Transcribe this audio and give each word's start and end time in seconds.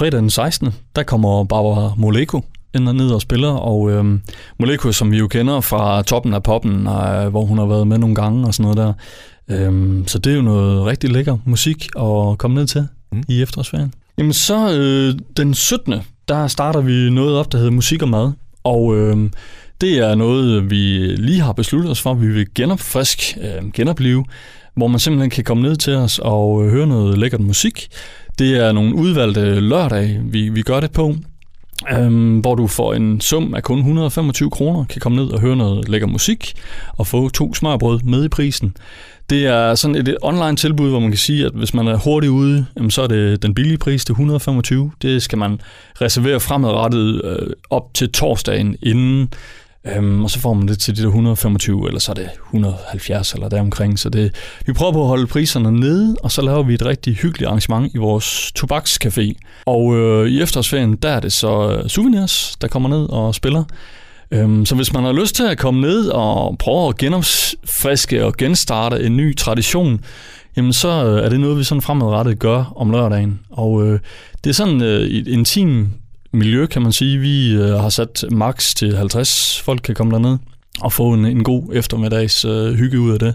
fredag 0.00 0.20
den 0.20 0.30
16. 0.30 0.68
der 0.96 1.02
kommer 1.02 1.44
Barbara 1.44 1.92
Moleko 1.96 2.44
ind 2.74 2.88
og 2.88 2.94
ned 2.94 3.10
og 3.10 3.20
spiller, 3.20 3.48
og 3.48 3.90
øhm, 3.90 4.22
Moleko, 4.58 4.92
som 4.92 5.12
vi 5.12 5.18
jo 5.18 5.28
kender 5.28 5.60
fra 5.60 6.02
toppen 6.02 6.34
af 6.34 6.42
poppen, 6.42 6.86
øh, 6.86 7.28
hvor 7.28 7.44
hun 7.44 7.58
har 7.58 7.66
været 7.66 7.86
med 7.86 7.98
nogle 7.98 8.14
gange 8.14 8.46
og 8.46 8.54
sådan 8.54 8.74
noget 8.74 8.76
der. 8.76 8.92
Øhm, 9.56 10.04
så 10.06 10.18
det 10.18 10.32
er 10.32 10.36
jo 10.36 10.42
noget 10.42 10.86
rigtig 10.86 11.10
lækker 11.10 11.38
musik 11.44 11.88
at 11.96 12.38
komme 12.38 12.54
ned 12.54 12.66
til 12.66 12.88
mm. 13.12 13.22
i 13.28 13.42
efterårsferien. 13.42 13.94
Jamen 14.18 14.32
så 14.32 14.72
øh, 14.72 15.18
den 15.36 15.54
17. 15.54 15.94
der 16.28 16.46
starter 16.46 16.80
vi 16.80 17.10
noget 17.10 17.36
op, 17.36 17.52
der 17.52 17.58
hedder 17.58 17.72
Musik 17.72 18.02
og 18.02 18.08
Mad, 18.08 18.32
og 18.64 18.96
øh, 18.96 19.30
det 19.80 19.98
er 19.98 20.14
noget, 20.14 20.70
vi 20.70 21.16
lige 21.16 21.40
har 21.40 21.52
besluttet 21.52 21.90
os 21.90 22.00
for, 22.00 22.10
at 22.10 22.20
vi 22.20 22.26
vil 22.26 22.46
genopfrisk, 22.54 23.38
øh, 23.42 23.72
genopleve, 23.72 24.24
hvor 24.74 24.86
man 24.86 25.00
simpelthen 25.00 25.30
kan 25.30 25.44
komme 25.44 25.62
ned 25.62 25.76
til 25.76 25.94
os 25.94 26.18
og 26.18 26.64
øh, 26.64 26.70
høre 26.70 26.86
noget 26.86 27.18
lækkert 27.18 27.40
musik. 27.40 27.88
Det 28.38 28.56
er 28.56 28.72
nogle 28.72 28.94
udvalgte 28.94 29.60
lørdage, 29.60 30.20
vi, 30.24 30.48
vi 30.48 30.62
gør 30.62 30.80
det 30.80 30.92
på, 30.92 31.16
øhm, 31.92 32.38
hvor 32.38 32.54
du 32.54 32.66
får 32.66 32.94
en 32.94 33.20
sum 33.20 33.54
af 33.54 33.62
kun 33.62 33.78
125 33.78 34.50
kroner, 34.50 34.84
kan 34.84 35.00
komme 35.00 35.16
ned 35.22 35.30
og 35.30 35.40
høre 35.40 35.56
noget 35.56 35.88
lækker 35.88 36.06
musik, 36.06 36.52
og 36.96 37.06
få 37.06 37.28
to 37.28 37.54
smørbrød 37.54 38.00
med 38.04 38.24
i 38.24 38.28
prisen. 38.28 38.76
Det 39.30 39.46
er 39.46 39.74
sådan 39.74 39.96
et, 39.96 40.08
et 40.08 40.16
online 40.22 40.56
tilbud, 40.56 40.90
hvor 40.90 41.00
man 41.00 41.10
kan 41.10 41.18
sige, 41.18 41.46
at 41.46 41.52
hvis 41.54 41.74
man 41.74 41.88
er 41.88 41.96
hurtigt 41.96 42.30
ude, 42.30 42.66
jamen, 42.76 42.90
så 42.90 43.02
er 43.02 43.06
det 43.06 43.42
den 43.42 43.54
billige 43.54 43.78
pris 43.78 44.04
til 44.04 44.12
125. 44.12 44.92
Det 45.02 45.22
skal 45.22 45.38
man 45.38 45.60
reservere 46.00 46.40
fremadrettet 46.40 47.24
øh, 47.24 47.52
op 47.70 47.94
til 47.94 48.12
torsdagen 48.12 48.76
inden 48.82 49.28
Øhm, 49.84 50.24
og 50.24 50.30
så 50.30 50.40
får 50.40 50.54
man 50.54 50.68
det 50.68 50.78
til 50.78 50.96
de 50.96 51.02
der 51.02 51.08
125, 51.08 51.86
eller 51.86 52.00
så 52.00 52.12
er 52.12 52.14
det 52.14 52.30
170 52.46 53.34
eller 53.34 53.48
deromkring. 53.48 53.98
Så 53.98 54.08
det, 54.08 54.34
vi 54.66 54.72
prøver 54.72 54.92
på 54.92 55.02
at 55.02 55.08
holde 55.08 55.26
priserne 55.26 55.72
nede, 55.80 56.16
og 56.22 56.32
så 56.32 56.42
laver 56.42 56.62
vi 56.62 56.74
et 56.74 56.86
rigtig 56.86 57.14
hyggeligt 57.14 57.48
arrangement 57.48 57.94
i 57.94 57.98
vores 57.98 58.52
tobakscafé. 58.58 59.32
Og 59.66 59.96
øh, 59.96 60.28
i 60.28 60.42
efterårsferien, 60.42 60.96
der 60.96 61.08
er 61.08 61.20
det 61.20 61.32
så 61.32 61.72
øh, 61.72 61.88
Souvenirs, 61.88 62.56
der 62.60 62.68
kommer 62.68 62.88
ned 62.88 63.08
og 63.10 63.34
spiller. 63.34 63.64
Øhm, 64.30 64.66
så 64.66 64.74
hvis 64.74 64.92
man 64.92 65.04
har 65.04 65.12
lyst 65.12 65.34
til 65.34 65.44
at 65.44 65.58
komme 65.58 65.80
ned 65.80 66.08
og 66.08 66.58
prøve 66.58 66.88
at 66.88 66.96
genopfriske 66.96 68.24
og 68.24 68.36
genstarte 68.36 69.02
en 69.02 69.16
ny 69.16 69.36
tradition, 69.36 70.00
jamen 70.56 70.72
så 70.72 70.88
øh, 70.88 71.24
er 71.24 71.28
det 71.28 71.40
noget, 71.40 71.58
vi 71.58 71.64
sådan 71.64 71.82
fremadrettet 71.82 72.38
gør 72.38 72.72
om 72.76 72.90
lørdagen. 72.90 73.40
Og 73.50 73.86
øh, 73.86 74.00
det 74.44 74.50
er 74.50 74.54
sådan 74.54 74.82
øh, 74.82 75.00
et 75.00 75.28
intim 75.28 75.88
miljø, 76.32 76.66
kan 76.66 76.82
man 76.82 76.92
sige. 76.92 77.18
Vi 77.18 77.52
øh, 77.52 77.68
har 77.68 77.88
sat 77.88 78.24
max 78.30 78.74
til 78.74 78.96
50 78.96 79.60
folk 79.60 79.80
kan 79.82 79.94
komme 79.94 80.12
derned 80.12 80.38
og 80.80 80.92
få 80.92 81.12
en, 81.12 81.24
en 81.24 81.44
god 81.44 81.62
eftermiddags 81.72 82.44
øh, 82.44 82.74
hygge 82.74 83.00
ud 83.00 83.12
af 83.12 83.18
det. 83.18 83.34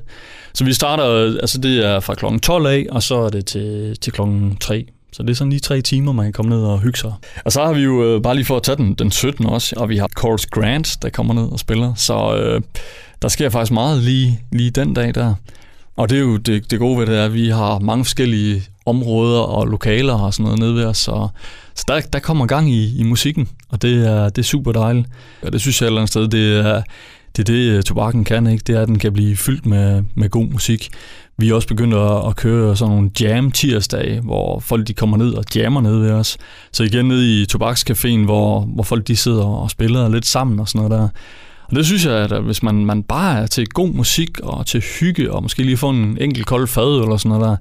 Så 0.53 0.63
vi 0.63 0.73
starter, 0.73 1.09
øh, 1.09 1.33
altså 1.33 1.57
det 1.57 1.85
er 1.85 1.99
fra 1.99 2.15
klokken 2.15 2.39
12 2.39 2.65
af, 2.67 2.85
og 2.91 3.03
så 3.03 3.15
er 3.15 3.29
det 3.29 3.45
til, 3.45 3.97
til 4.01 4.13
klokken 4.13 4.57
3. 4.57 4.85
Så 5.13 5.23
det 5.23 5.29
er 5.29 5.33
sådan 5.33 5.49
lige 5.49 5.59
tre 5.59 5.81
timer, 5.81 6.11
man 6.11 6.25
kan 6.25 6.33
komme 6.33 6.49
ned 6.49 6.63
og 6.63 6.79
hygge 6.79 6.99
sig. 6.99 7.13
Og 7.45 7.51
så 7.51 7.65
har 7.65 7.73
vi 7.73 7.81
jo, 7.81 8.03
øh, 8.03 8.21
bare 8.21 8.35
lige 8.35 8.45
for 8.45 8.57
at 8.57 8.63
tage 8.63 8.75
den, 8.75 8.93
den 8.93 9.11
17. 9.11 9.45
også, 9.45 9.75
og 9.77 9.89
vi 9.89 9.97
har 9.97 10.09
Chorus 10.19 10.45
Grant, 10.45 10.97
der 11.01 11.09
kommer 11.09 11.33
ned 11.33 11.51
og 11.51 11.59
spiller. 11.59 11.93
Så 11.93 12.35
øh, 12.35 12.61
der 13.21 13.27
sker 13.27 13.49
faktisk 13.49 13.71
meget 13.71 14.03
lige, 14.03 14.39
lige 14.51 14.71
den 14.71 14.93
dag 14.93 15.15
der. 15.15 15.33
Og 15.95 16.09
det 16.09 16.15
er 16.15 16.21
jo 16.21 16.37
det, 16.37 16.71
det 16.71 16.79
gode 16.79 16.99
ved 16.99 17.05
det, 17.05 17.17
er, 17.17 17.25
at 17.25 17.33
vi 17.33 17.49
har 17.49 17.79
mange 17.79 18.05
forskellige 18.05 18.63
områder 18.85 19.39
og 19.39 19.67
lokaler 19.67 20.13
og 20.13 20.33
sådan 20.33 20.43
noget 20.43 20.59
nede 20.59 20.75
ved 20.75 20.85
os. 20.85 20.97
Så, 20.97 21.27
så 21.75 21.85
der, 21.87 22.01
der 22.01 22.19
kommer 22.19 22.45
gang 22.45 22.71
i, 22.71 22.99
i 22.99 23.03
musikken, 23.03 23.49
og 23.69 23.81
det 23.81 24.07
er, 24.07 24.29
det 24.29 24.37
er 24.37 24.43
super 24.43 24.71
dejligt. 24.71 25.07
Og 25.41 25.53
det 25.53 25.61
synes 25.61 25.81
jeg 25.81 25.85
et 25.85 25.89
eller 25.89 26.01
andet 26.01 26.09
sted, 26.09 26.27
det 26.27 26.57
er 26.57 26.81
det, 27.37 27.49
er 27.49 27.53
det 27.53 27.77
øh, 27.77 27.83
tobakken 27.83 28.23
kan, 28.23 28.47
ikke? 28.47 28.63
det 28.67 28.75
er, 28.75 28.81
at 28.81 28.87
den 28.87 28.99
kan 28.99 29.13
blive 29.13 29.37
fyldt 29.37 29.65
med, 29.65 30.03
med 30.15 30.29
god 30.29 30.47
musik. 30.47 30.89
Vi 31.37 31.49
er 31.49 31.53
også 31.53 31.67
begyndt 31.67 31.93
at, 31.93 32.27
at 32.27 32.35
køre 32.35 32.75
sådan 32.75 32.95
nogle 32.95 33.11
jam 33.21 33.51
tirsdage, 33.51 34.21
hvor 34.21 34.59
folk 34.59 34.87
de 34.87 34.93
kommer 34.93 35.17
ned 35.17 35.33
og 35.33 35.43
jammer 35.55 35.81
ned 35.81 35.99
ved 35.99 36.11
os. 36.11 36.37
Så 36.71 36.83
igen 36.83 37.05
ned 37.05 37.23
i 37.23 37.45
tobakscaféen, 37.55 38.25
hvor, 38.25 38.59
hvor 38.59 38.83
folk 38.83 39.07
de 39.07 39.15
sidder 39.15 39.45
og 39.45 39.71
spiller 39.71 40.09
lidt 40.09 40.25
sammen 40.25 40.59
og 40.59 40.67
sådan 40.67 40.89
noget 40.89 41.01
der. 41.01 41.09
Og 41.69 41.75
det 41.75 41.85
synes 41.85 42.05
jeg, 42.05 42.13
at 42.13 42.31
øh, 42.31 42.45
hvis 42.45 42.63
man, 42.63 42.85
man 42.85 43.03
bare 43.03 43.41
er 43.41 43.47
til 43.47 43.67
god 43.67 43.89
musik 43.89 44.39
og 44.39 44.65
til 44.65 44.83
hygge, 44.99 45.31
og 45.31 45.43
måske 45.43 45.63
lige 45.63 45.77
få 45.77 45.89
en 45.89 46.17
enkelt 46.21 46.45
kold 46.45 46.67
fad 46.67 47.01
eller 47.03 47.17
sådan 47.17 47.37
noget 47.37 47.43
der, 47.49 47.57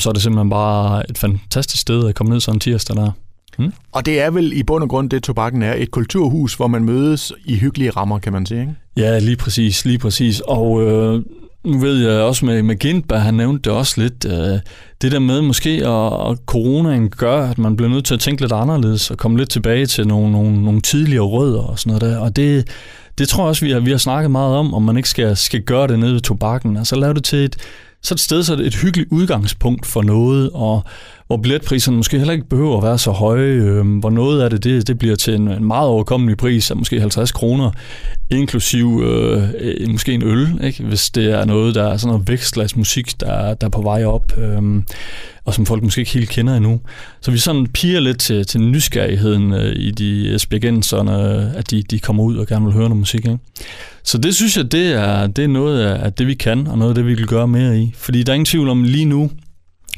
så 0.00 0.08
er 0.08 0.12
det 0.12 0.22
simpelthen 0.22 0.50
bare 0.50 1.10
et 1.10 1.18
fantastisk 1.18 1.80
sted 1.80 2.08
at 2.08 2.14
komme 2.14 2.32
ned 2.32 2.40
sådan 2.40 2.56
en 2.56 2.60
tirsdag 2.60 2.96
der. 2.96 3.10
Hmm? 3.58 3.72
Og 3.92 4.06
det 4.06 4.20
er 4.20 4.30
vel 4.30 4.52
i 4.52 4.62
bund 4.62 4.82
og 4.82 4.88
grund 4.88 5.10
det, 5.10 5.22
tobakken 5.22 5.62
er. 5.62 5.74
Et 5.74 5.90
kulturhus, 5.90 6.54
hvor 6.54 6.66
man 6.66 6.84
mødes 6.84 7.32
i 7.44 7.56
hyggelige 7.56 7.90
rammer, 7.90 8.18
kan 8.18 8.32
man 8.32 8.46
sige, 8.46 8.60
ikke? 8.60 8.74
Ja, 8.96 9.18
lige 9.18 9.36
præcis, 9.36 9.84
lige 9.84 9.98
præcis. 9.98 10.40
Og 10.40 10.82
øh, 10.82 11.22
nu 11.64 11.78
ved 11.78 12.08
jeg 12.08 12.20
også 12.20 12.46
med, 12.46 12.62
med 12.62 12.76
Gintberg, 12.76 13.22
han 13.22 13.34
nævnte 13.34 13.70
det 13.70 13.78
også 13.78 14.00
lidt, 14.00 14.24
øh, 14.24 14.58
det 15.02 15.12
der 15.12 15.18
med 15.18 15.42
måske, 15.42 15.70
at, 15.70 16.30
at 16.30 16.38
coronaen 16.46 17.08
gør, 17.08 17.42
at 17.50 17.58
man 17.58 17.76
bliver 17.76 17.90
nødt 17.90 18.04
til 18.04 18.14
at 18.14 18.20
tænke 18.20 18.42
lidt 18.42 18.52
anderledes, 18.52 19.10
og 19.10 19.18
komme 19.18 19.38
lidt 19.38 19.50
tilbage 19.50 19.86
til 19.86 20.06
nogle, 20.06 20.32
nogle, 20.32 20.62
nogle 20.64 20.80
tidligere 20.80 21.24
rødder 21.24 21.62
og 21.62 21.78
sådan 21.78 21.90
noget 21.90 22.14
der. 22.14 22.18
Og 22.18 22.36
det, 22.36 22.68
det 23.18 23.28
tror 23.28 23.42
jeg 23.42 23.48
også, 23.48 23.64
vi 23.64 23.70
har, 23.70 23.80
vi 23.80 23.90
har 23.90 23.98
snakket 23.98 24.30
meget 24.30 24.56
om, 24.56 24.74
om 24.74 24.82
man 24.82 24.96
ikke 24.96 25.08
skal, 25.08 25.36
skal 25.36 25.62
gøre 25.62 25.86
det 25.86 25.98
nede 25.98 26.12
ved 26.12 26.20
tobakken. 26.20 26.76
Altså 26.76 26.96
lave 26.96 27.14
det 27.14 27.24
til 27.24 27.38
et, 27.38 27.56
så 28.02 28.14
et 28.14 28.20
sted, 28.20 28.42
så 28.42 28.56
det 28.56 28.66
et 28.66 28.74
hyggeligt 28.74 29.12
udgangspunkt 29.12 29.86
for 29.86 30.02
noget, 30.02 30.50
og 30.54 30.84
hvor 31.30 31.36
billetpriserne 31.36 31.96
måske 31.96 32.18
heller 32.18 32.32
ikke 32.32 32.48
behøver 32.48 32.76
at 32.76 32.82
være 32.82 32.98
så 32.98 33.10
høje, 33.10 33.46
øh, 33.46 33.98
hvor 33.98 34.10
noget 34.10 34.42
af 34.42 34.50
det, 34.50 34.64
det, 34.64 34.88
det 34.88 34.98
bliver 34.98 35.16
til 35.16 35.34
en, 35.34 35.48
en 35.48 35.64
meget 35.64 35.88
overkommelig 35.88 36.36
pris 36.36 36.70
af 36.70 36.76
måske 36.76 37.00
50 37.00 37.32
kroner, 37.32 37.70
inklusiv 38.30 39.02
øh, 39.04 39.42
måske 39.88 40.12
en 40.12 40.22
øl, 40.22 40.60
ikke? 40.64 40.84
hvis 40.84 41.10
det 41.10 41.32
er 41.32 41.44
noget, 41.44 41.74
der 41.74 41.88
er 41.88 41.96
sådan 41.96 42.12
noget 42.12 42.28
vækstglas 42.28 42.76
musik, 42.76 43.20
der, 43.20 43.54
der 43.54 43.66
er 43.66 43.70
på 43.70 43.82
vej 43.82 44.04
op, 44.04 44.38
øh, 44.38 44.82
og 45.44 45.54
som 45.54 45.66
folk 45.66 45.82
måske 45.82 45.98
ikke 45.98 46.12
helt 46.12 46.28
kender 46.28 46.56
endnu. 46.56 46.80
Så 47.20 47.30
vi 47.30 47.38
sådan 47.38 47.66
piger 47.66 48.00
lidt 48.00 48.18
til, 48.18 48.46
til 48.46 48.60
nysgerrigheden 48.60 49.52
øh, 49.52 49.72
i 49.76 49.90
de 49.90 50.34
esbjergenserne, 50.34 51.52
at 51.56 51.70
de, 51.70 51.82
de 51.82 51.98
kommer 51.98 52.22
ud 52.22 52.36
og 52.36 52.46
gerne 52.46 52.64
vil 52.64 52.74
høre 52.74 52.88
noget 52.88 52.98
musik. 52.98 53.24
Ikke? 53.24 53.38
Så 54.04 54.18
det 54.18 54.36
synes 54.36 54.56
jeg, 54.56 54.72
det 54.72 54.92
er, 54.92 55.26
det 55.26 55.44
er 55.44 55.48
noget 55.48 55.80
af 55.80 56.12
det, 56.12 56.26
vi 56.26 56.34
kan, 56.34 56.66
og 56.66 56.78
noget 56.78 56.90
af 56.90 56.94
det, 56.94 57.06
vi 57.06 57.14
vil 57.14 57.26
gøre 57.26 57.48
mere 57.48 57.78
i. 57.78 57.92
Fordi 57.96 58.22
der 58.22 58.32
er 58.32 58.34
ingen 58.34 58.46
tvivl 58.46 58.68
om 58.68 58.82
lige 58.82 59.04
nu, 59.04 59.30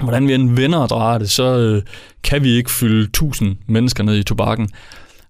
hvordan 0.03 0.29
vi 0.29 0.35
end 0.35 0.57
vender 0.57 0.79
og 0.79 0.89
drejer 0.89 1.19
det, 1.19 1.31
så 1.31 1.57
øh, 1.59 1.83
kan 2.25 2.45
vi 2.45 2.51
ikke 2.57 2.71
fylde 2.71 3.05
1000 3.05 3.57
mennesker 3.67 4.05
ned 4.05 4.17
i 4.17 4.23
tobakken. 4.23 4.69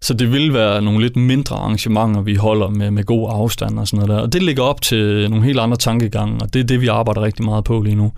Så 0.00 0.14
det 0.14 0.32
vil 0.32 0.54
være 0.54 0.82
nogle 0.82 1.00
lidt 1.00 1.16
mindre 1.16 1.56
arrangementer, 1.56 2.20
vi 2.20 2.34
holder 2.34 2.68
med, 2.68 2.90
med 2.90 3.04
god 3.04 3.28
afstand 3.32 3.78
og 3.78 3.88
sådan 3.88 4.06
noget 4.06 4.16
der. 4.18 4.22
Og 4.22 4.32
det 4.32 4.42
ligger 4.42 4.62
op 4.62 4.82
til 4.82 5.30
nogle 5.30 5.44
helt 5.44 5.60
andre 5.60 5.76
tankegange, 5.76 6.38
og 6.42 6.54
det 6.54 6.60
er 6.60 6.64
det, 6.64 6.80
vi 6.80 6.86
arbejder 6.86 7.22
rigtig 7.22 7.44
meget 7.44 7.64
på 7.64 7.80
lige 7.80 7.96
nu. 7.96 8.12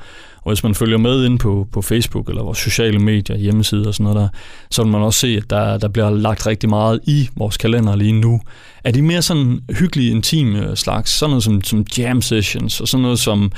Og 0.44 0.50
hvis 0.50 0.62
man 0.62 0.74
følger 0.74 0.98
med 0.98 1.24
ind 1.24 1.38
på, 1.38 1.66
på 1.72 1.82
Facebook 1.82 2.28
eller 2.28 2.42
vores 2.42 2.58
sociale 2.58 2.98
medier, 2.98 3.36
hjemmesider 3.36 3.86
og 3.86 3.94
sådan 3.94 4.04
noget 4.04 4.16
der, 4.16 4.28
så 4.70 4.82
vil 4.82 4.92
man 4.92 5.02
også 5.02 5.20
se, 5.20 5.36
at 5.36 5.50
der, 5.50 5.78
der 5.78 5.88
bliver 5.88 6.10
lagt 6.10 6.46
rigtig 6.46 6.68
meget 6.68 7.00
i 7.06 7.28
vores 7.36 7.56
kalender 7.56 7.96
lige 7.96 8.12
nu. 8.12 8.40
Er 8.84 8.90
de 8.90 9.02
mere 9.02 9.22
sådan 9.22 9.60
hyggelige, 9.78 10.10
intime 10.10 10.76
slags, 10.76 11.10
sådan 11.10 11.30
noget 11.30 11.44
som, 11.44 11.64
som 11.64 11.84
jam 11.98 12.22
sessions 12.22 12.80
og 12.80 12.88
sådan 12.88 13.02
noget 13.02 13.18
som, 13.18 13.52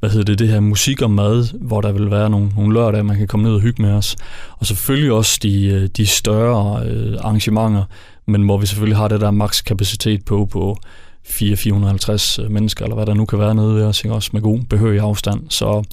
hvad 0.00 0.10
hedder 0.10 0.24
det, 0.24 0.38
det 0.38 0.48
her 0.48 0.60
musik 0.60 1.02
og 1.02 1.10
mad, 1.10 1.58
hvor 1.60 1.80
der 1.80 1.92
vil 1.92 2.10
være 2.10 2.30
nogle, 2.30 2.50
nogle 2.56 2.74
lørdage, 2.74 3.04
man 3.04 3.16
kan 3.16 3.28
komme 3.28 3.46
ned 3.46 3.54
og 3.54 3.60
hygge 3.60 3.82
med 3.82 3.92
os. 3.92 4.16
Og 4.58 4.66
selvfølgelig 4.66 5.12
også 5.12 5.38
de, 5.42 5.88
de 5.88 6.06
større 6.06 6.86
øh, 6.86 7.16
arrangementer, 7.20 7.84
men 8.26 8.42
hvor 8.42 8.58
vi 8.58 8.66
selvfølgelig 8.66 8.96
har 8.96 9.08
det 9.08 9.20
der 9.20 9.30
maks 9.30 9.60
kapacitet 9.60 10.24
på, 10.24 10.48
på 10.52 10.76
450 11.24 12.38
mennesker, 12.50 12.84
eller 12.84 12.94
hvad 12.94 13.06
der 13.06 13.14
nu 13.14 13.24
kan 13.24 13.38
være 13.38 13.54
nede 13.54 13.74
ved 13.74 13.84
os, 13.84 14.04
ikke? 14.04 14.14
også 14.14 14.30
med 14.32 14.40
god 14.42 14.60
behørig 14.70 15.00
afstand. 15.00 15.40
Så 15.50 15.84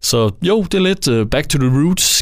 så 0.00 0.30
jo, 0.42 0.62
det 0.62 0.74
er 0.74 0.82
lidt 0.82 1.08
uh, 1.08 1.26
back 1.26 1.48
to 1.48 1.58
the 1.58 1.68
roots, 1.68 2.17